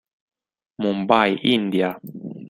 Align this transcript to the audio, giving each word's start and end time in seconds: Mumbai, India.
Mumbai, 0.81 1.31
India. 1.43 1.91